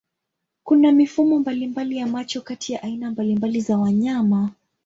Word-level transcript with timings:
Kuna 0.63 0.91
mifumo 0.91 1.39
mbalimbali 1.39 1.97
ya 1.97 2.07
macho 2.07 2.41
kati 2.41 2.73
ya 2.73 2.83
aina 2.83 3.11
mbalimbali 3.11 3.61
za 3.61 3.77
wanyama. 3.77 4.51